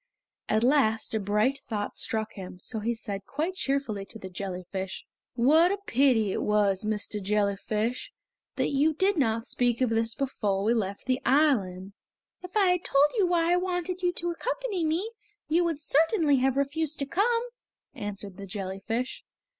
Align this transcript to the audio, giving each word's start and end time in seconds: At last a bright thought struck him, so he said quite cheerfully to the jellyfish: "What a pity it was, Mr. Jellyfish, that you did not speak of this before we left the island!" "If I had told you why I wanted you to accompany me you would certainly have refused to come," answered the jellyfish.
At 0.49 0.63
last 0.63 1.13
a 1.13 1.19
bright 1.19 1.59
thought 1.59 1.95
struck 1.95 2.33
him, 2.33 2.57
so 2.63 2.79
he 2.79 2.95
said 2.95 3.23
quite 3.27 3.53
cheerfully 3.53 4.03
to 4.05 4.17
the 4.17 4.31
jellyfish: 4.31 5.05
"What 5.35 5.71
a 5.71 5.77
pity 5.85 6.31
it 6.31 6.41
was, 6.41 6.83
Mr. 6.83 7.21
Jellyfish, 7.21 8.11
that 8.55 8.71
you 8.71 8.95
did 8.95 9.15
not 9.15 9.45
speak 9.45 9.79
of 9.79 9.91
this 9.91 10.15
before 10.15 10.63
we 10.63 10.73
left 10.73 11.05
the 11.05 11.21
island!" 11.23 11.93
"If 12.41 12.57
I 12.57 12.69
had 12.71 12.83
told 12.83 13.11
you 13.19 13.27
why 13.27 13.53
I 13.53 13.57
wanted 13.57 14.01
you 14.01 14.11
to 14.13 14.31
accompany 14.31 14.83
me 14.83 15.11
you 15.47 15.63
would 15.65 15.79
certainly 15.79 16.37
have 16.37 16.57
refused 16.57 16.97
to 16.97 17.05
come," 17.05 17.43
answered 17.93 18.37
the 18.37 18.47
jellyfish. 18.47 19.23